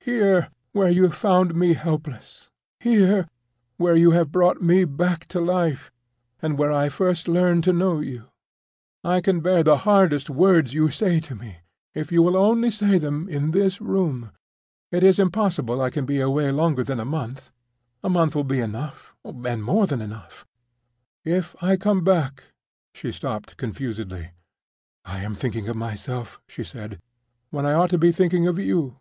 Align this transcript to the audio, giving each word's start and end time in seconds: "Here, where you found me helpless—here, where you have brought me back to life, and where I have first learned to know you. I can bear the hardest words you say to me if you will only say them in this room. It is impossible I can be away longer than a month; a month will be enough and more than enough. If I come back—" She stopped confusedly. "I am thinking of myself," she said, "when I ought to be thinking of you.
"Here, 0.00 0.48
where 0.72 0.90
you 0.90 1.08
found 1.12 1.54
me 1.54 1.74
helpless—here, 1.74 3.28
where 3.76 3.94
you 3.94 4.10
have 4.10 4.32
brought 4.32 4.60
me 4.60 4.84
back 4.84 5.28
to 5.28 5.38
life, 5.40 5.92
and 6.42 6.58
where 6.58 6.72
I 6.72 6.82
have 6.84 6.94
first 6.94 7.28
learned 7.28 7.62
to 7.62 7.72
know 7.72 8.00
you. 8.00 8.24
I 9.04 9.20
can 9.20 9.38
bear 9.38 9.62
the 9.62 9.76
hardest 9.86 10.28
words 10.28 10.74
you 10.74 10.90
say 10.90 11.20
to 11.20 11.36
me 11.36 11.58
if 11.94 12.10
you 12.10 12.24
will 12.24 12.36
only 12.36 12.72
say 12.72 12.98
them 12.98 13.28
in 13.28 13.52
this 13.52 13.80
room. 13.80 14.32
It 14.90 15.04
is 15.04 15.20
impossible 15.20 15.80
I 15.80 15.90
can 15.90 16.04
be 16.06 16.18
away 16.20 16.50
longer 16.50 16.82
than 16.82 16.98
a 16.98 17.04
month; 17.04 17.52
a 18.02 18.08
month 18.08 18.34
will 18.34 18.42
be 18.42 18.58
enough 18.58 19.14
and 19.24 19.62
more 19.62 19.86
than 19.86 20.00
enough. 20.02 20.44
If 21.24 21.54
I 21.62 21.76
come 21.76 22.02
back—" 22.02 22.52
She 22.94 23.12
stopped 23.12 23.56
confusedly. 23.56 24.30
"I 25.04 25.22
am 25.22 25.36
thinking 25.36 25.68
of 25.68 25.76
myself," 25.76 26.40
she 26.48 26.64
said, 26.64 26.98
"when 27.50 27.64
I 27.64 27.74
ought 27.74 27.90
to 27.90 27.96
be 27.98 28.10
thinking 28.10 28.48
of 28.48 28.58
you. 28.58 28.96